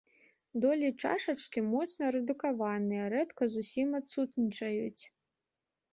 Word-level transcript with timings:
Долі 0.61 0.87
чашачкі 1.01 1.59
моцна 1.73 2.09
рэдукаваныя, 2.17 3.05
рэдка 3.15 3.43
зусім 3.57 3.87
адсутнічаюць. 4.03 5.03